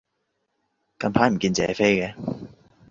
[0.97, 2.15] 近排唔見謝飛嘅